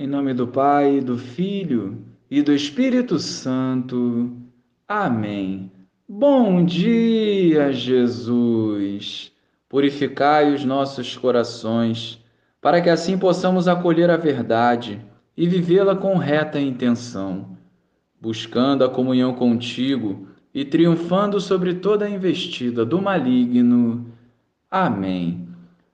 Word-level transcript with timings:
Em 0.00 0.06
nome 0.06 0.32
do 0.32 0.46
Pai, 0.46 1.00
do 1.00 1.18
Filho 1.18 1.98
e 2.30 2.40
do 2.40 2.52
Espírito 2.52 3.18
Santo. 3.18 4.30
Amém. 4.86 5.72
Bom 6.08 6.64
dia, 6.64 7.72
Jesus. 7.72 9.32
Purificai 9.68 10.54
os 10.54 10.64
nossos 10.64 11.16
corações, 11.16 12.24
para 12.60 12.80
que 12.80 12.88
assim 12.88 13.18
possamos 13.18 13.66
acolher 13.66 14.08
a 14.08 14.16
verdade 14.16 15.04
e 15.36 15.48
vivê-la 15.48 15.96
com 15.96 16.16
reta 16.16 16.60
intenção, 16.60 17.58
buscando 18.20 18.84
a 18.84 18.88
comunhão 18.88 19.34
contigo 19.34 20.28
e 20.54 20.64
triunfando 20.64 21.40
sobre 21.40 21.74
toda 21.74 22.04
a 22.04 22.10
investida 22.10 22.86
do 22.86 23.02
maligno. 23.02 24.06
Amém. 24.70 25.48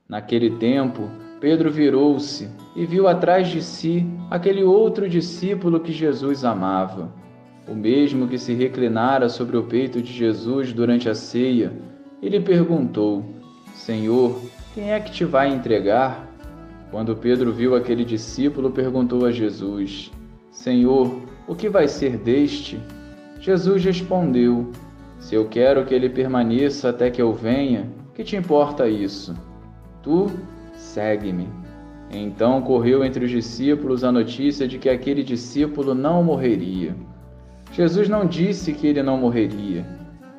Naquele 0.07 0.51
tempo, 0.51 1.09
Pedro 1.45 1.71
virou-se 1.71 2.49
e 2.75 2.87
viu 2.87 3.07
atrás 3.07 3.49
de 3.49 3.61
si 3.61 4.07
aquele 4.31 4.65
outro 4.65 5.07
discípulo 5.07 5.79
que 5.79 5.93
Jesus 5.93 6.43
amava, 6.43 7.13
o 7.69 7.75
mesmo 7.75 8.27
que 8.27 8.39
se 8.39 8.55
reclinara 8.55 9.29
sobre 9.29 9.59
o 9.59 9.65
peito 9.65 10.01
de 10.01 10.11
Jesus 10.11 10.73
durante 10.73 11.07
a 11.07 11.15
ceia, 11.15 11.71
e 12.23 12.31
lhe 12.31 12.41
perguntou: 12.41 13.23
Senhor, 13.75 14.41
quem 14.73 14.91
é 14.91 14.99
que 14.99 15.13
te 15.13 15.27
vai 15.27 15.53
entregar? 15.53 16.27
Quando 16.91 17.15
Pedro 17.15 17.53
viu 17.53 17.75
aquele 17.75 18.07
discípulo, 18.07 18.71
perguntou 18.71 19.27
a 19.27 19.31
Jesus: 19.31 20.11
Senhor, 20.51 21.15
o 21.47 21.55
que 21.55 21.69
vai 21.69 21.89
ser 21.89 22.17
deste? 22.17 22.81
Jesus 23.39 23.85
respondeu: 23.85 24.73
Se 25.19 25.35
eu 25.35 25.47
quero 25.47 25.85
que 25.85 25.95
ele 25.95 26.09
permaneça 26.09 26.89
até 26.89 27.11
que 27.11 27.21
eu 27.21 27.35
venha, 27.35 27.93
que 28.15 28.25
te 28.25 28.35
importa 28.35 28.89
isso? 28.89 29.35
Tu 30.03 30.31
segue-me. 30.77 31.49
Então 32.11 32.63
correu 32.63 33.05
entre 33.05 33.25
os 33.25 33.31
discípulos 33.31 34.05
a 34.05 34.13
notícia 34.13 34.69
de 34.69 34.79
que 34.79 34.89
aquele 34.89 35.23
discípulo 35.23 35.95
não 35.95 36.23
morreria. 36.23 36.95
Jesus 37.73 38.09
não 38.09 38.27
disse 38.27 38.73
que 38.73 38.87
ele 38.87 39.03
não 39.03 39.17
morreria, 39.17 39.85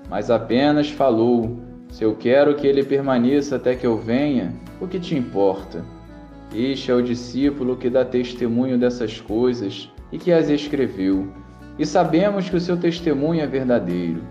mas 0.10 0.32
apenas 0.32 0.90
falou: 0.90 1.58
Se 1.90 2.04
eu 2.04 2.16
quero 2.16 2.56
que 2.56 2.66
ele 2.66 2.84
permaneça 2.84 3.58
até 3.58 3.76
que 3.76 3.86
eu 3.86 3.98
venha, 3.98 4.54
o 4.80 4.88
que 4.88 5.00
te 5.00 5.16
importa? 5.16 5.84
Este 6.54 6.92
é 6.92 6.94
o 6.94 7.02
discípulo 7.02 7.76
que 7.76 7.90
dá 7.90 8.06
testemunho 8.06 8.78
dessas 8.78 9.20
coisas 9.20 9.92
e 10.12 10.18
que 10.18 10.32
as 10.32 10.50
escreveu, 10.50 11.28
e 11.78 11.86
sabemos 11.86 12.50
que 12.50 12.56
o 12.56 12.62
seu 12.62 12.78
testemunho 12.78 13.42
é 13.42 13.48
verdadeiro. 13.48 14.22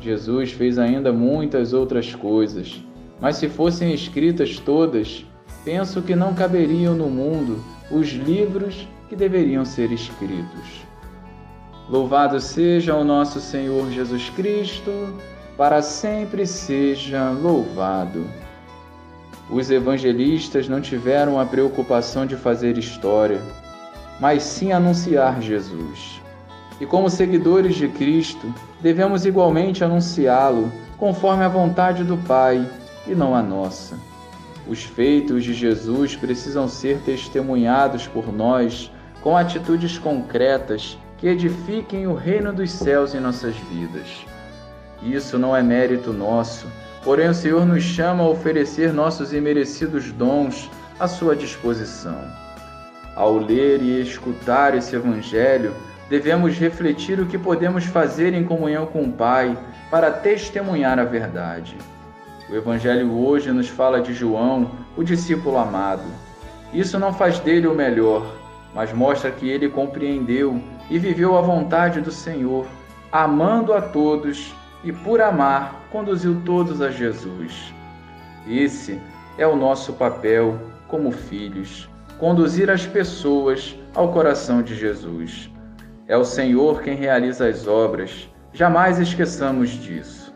Jesus 0.00 0.52
fez 0.52 0.78
ainda 0.78 1.12
muitas 1.12 1.74
outras 1.74 2.14
coisas, 2.14 2.82
mas 3.20 3.36
se 3.36 3.48
fossem 3.48 3.92
escritas 3.92 4.58
todas, 4.58 5.26
penso 5.68 6.00
que 6.00 6.16
não 6.16 6.32
caberiam 6.32 6.94
no 6.94 7.10
mundo 7.10 7.62
os 7.90 8.08
livros 8.08 8.88
que 9.06 9.14
deveriam 9.14 9.66
ser 9.66 9.92
escritos. 9.92 10.82
Louvado 11.90 12.40
seja 12.40 12.96
o 12.96 13.04
nosso 13.04 13.38
Senhor 13.38 13.90
Jesus 13.90 14.30
Cristo, 14.30 14.90
para 15.58 15.82
sempre 15.82 16.46
seja 16.46 17.28
louvado. 17.32 18.24
Os 19.50 19.70
evangelistas 19.70 20.70
não 20.70 20.80
tiveram 20.80 21.38
a 21.38 21.44
preocupação 21.44 22.24
de 22.24 22.34
fazer 22.34 22.78
história, 22.78 23.42
mas 24.18 24.42
sim 24.44 24.72
anunciar 24.72 25.42
Jesus. 25.42 26.18
E 26.80 26.86
como 26.86 27.10
seguidores 27.10 27.76
de 27.76 27.88
Cristo, 27.88 28.54
devemos 28.80 29.26
igualmente 29.26 29.84
anunciá-lo 29.84 30.72
conforme 30.96 31.44
a 31.44 31.48
vontade 31.48 32.04
do 32.04 32.16
Pai 32.16 32.66
e 33.06 33.14
não 33.14 33.34
a 33.34 33.42
nossa. 33.42 34.08
Os 34.68 34.84
feitos 34.84 35.44
de 35.44 35.54
Jesus 35.54 36.14
precisam 36.14 36.68
ser 36.68 36.98
testemunhados 36.98 38.06
por 38.06 38.30
nós 38.30 38.92
com 39.22 39.34
atitudes 39.34 39.98
concretas 39.98 40.98
que 41.16 41.26
edifiquem 41.26 42.06
o 42.06 42.14
reino 42.14 42.52
dos 42.52 42.70
céus 42.70 43.14
em 43.14 43.20
nossas 43.20 43.56
vidas. 43.56 44.26
Isso 45.02 45.38
não 45.38 45.56
é 45.56 45.62
mérito 45.62 46.12
nosso, 46.12 46.66
porém 47.02 47.28
o 47.28 47.34
Senhor 47.34 47.64
nos 47.64 47.82
chama 47.82 48.22
a 48.22 48.28
oferecer 48.28 48.92
nossos 48.92 49.32
imerecidos 49.32 50.12
dons 50.12 50.70
à 51.00 51.08
sua 51.08 51.34
disposição. 51.34 52.18
Ao 53.16 53.38
ler 53.38 53.80
e 53.80 54.02
escutar 54.02 54.76
esse 54.76 54.94
Evangelho, 54.94 55.74
devemos 56.10 56.58
refletir 56.58 57.18
o 57.18 57.26
que 57.26 57.38
podemos 57.38 57.84
fazer 57.84 58.34
em 58.34 58.44
comunhão 58.44 58.86
com 58.86 59.02
o 59.04 59.12
Pai 59.12 59.58
para 59.90 60.10
testemunhar 60.10 60.98
a 60.98 61.04
verdade. 61.04 61.76
O 62.50 62.54
Evangelho 62.54 63.12
hoje 63.12 63.52
nos 63.52 63.68
fala 63.68 64.00
de 64.00 64.12
João, 64.14 64.70
o 64.96 65.02
discípulo 65.02 65.58
amado. 65.58 66.02
Isso 66.72 66.98
não 66.98 67.12
faz 67.12 67.38
dele 67.40 67.66
o 67.66 67.74
melhor, 67.74 68.26
mas 68.74 68.92
mostra 68.92 69.30
que 69.30 69.48
ele 69.48 69.68
compreendeu 69.68 70.60
e 70.90 70.98
viveu 70.98 71.36
a 71.36 71.40
vontade 71.40 72.00
do 72.00 72.10
Senhor, 72.10 72.66
amando 73.12 73.72
a 73.72 73.80
todos 73.80 74.54
e, 74.82 74.92
por 74.92 75.20
amar, 75.20 75.82
conduziu 75.90 76.40
todos 76.44 76.80
a 76.80 76.90
Jesus. 76.90 77.72
Esse 78.46 79.00
é 79.36 79.46
o 79.46 79.56
nosso 79.56 79.92
papel 79.92 80.58
como 80.88 81.10
filhos 81.10 81.88
conduzir 82.18 82.68
as 82.68 82.84
pessoas 82.84 83.76
ao 83.94 84.12
coração 84.12 84.60
de 84.60 84.74
Jesus. 84.74 85.50
É 86.06 86.16
o 86.16 86.24
Senhor 86.24 86.82
quem 86.82 86.94
realiza 86.94 87.46
as 87.46 87.66
obras, 87.66 88.28
jamais 88.52 88.98
esqueçamos 88.98 89.70
disso. 89.70 90.27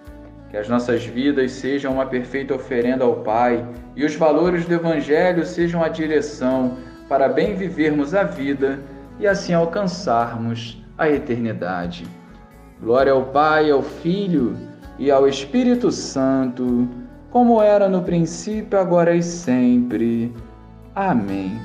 Que 0.52 0.58
as 0.58 0.68
nossas 0.68 1.04
vidas 1.04 1.50
sejam 1.50 1.94
uma 1.94 2.04
perfeita 2.04 2.54
oferenda 2.54 3.04
ao 3.04 3.16
Pai 3.16 3.66
e 3.96 4.04
os 4.04 4.14
valores 4.14 4.66
do 4.66 4.74
Evangelho 4.74 5.46
sejam 5.46 5.82
a 5.82 5.88
direção 5.88 6.76
para 7.08 7.26
bem 7.26 7.54
vivermos 7.54 8.14
a 8.14 8.22
vida 8.22 8.78
e 9.18 9.26
assim 9.26 9.54
alcançarmos 9.54 10.84
a 10.98 11.08
eternidade. 11.08 12.06
Glória 12.82 13.12
ao 13.12 13.24
Pai, 13.24 13.70
ao 13.70 13.82
Filho 13.82 14.54
e 14.98 15.10
ao 15.10 15.26
Espírito 15.26 15.90
Santo, 15.90 16.86
como 17.30 17.62
era 17.62 17.88
no 17.88 18.02
princípio, 18.02 18.78
agora 18.78 19.16
e 19.16 19.22
sempre. 19.22 20.30
Amém. 20.94 21.58